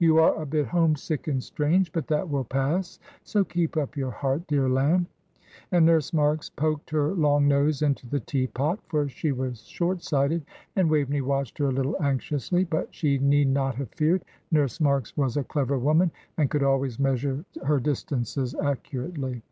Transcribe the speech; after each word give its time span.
You 0.00 0.18
are 0.18 0.34
a 0.34 0.44
bit 0.44 0.66
homesick 0.66 1.28
and 1.28 1.40
strange, 1.40 1.92
but 1.92 2.08
that 2.08 2.28
will 2.28 2.42
pass, 2.42 2.98
so 3.22 3.44
keep 3.44 3.76
up 3.76 3.96
your 3.96 4.10
heart, 4.10 4.44
dear 4.48 4.68
lamb;" 4.68 5.06
and 5.70 5.86
Nurse 5.86 6.12
Marks 6.12 6.50
poked 6.50 6.90
her 6.90 7.12
long 7.14 7.46
nose 7.46 7.80
into 7.80 8.08
the 8.08 8.18
tea 8.18 8.48
pot, 8.48 8.80
for 8.88 9.08
she 9.08 9.30
was 9.30 9.62
short 9.64 10.02
sighted; 10.02 10.44
and 10.74 10.90
Waveney 10.90 11.20
watched 11.20 11.58
her 11.58 11.66
a 11.66 11.70
little 11.70 11.94
anxiously; 12.02 12.64
but 12.64 12.92
she 12.92 13.18
need 13.18 13.46
not 13.50 13.76
have 13.76 13.90
feared: 13.90 14.24
Nurse 14.50 14.80
Marks 14.80 15.16
was 15.16 15.36
a 15.36 15.44
clever 15.44 15.78
woman, 15.78 16.10
and 16.36 16.50
could 16.50 16.64
always 16.64 16.98
measure 16.98 17.44
her 17.64 17.78
distances 17.78 18.56
accurately. 18.60 19.42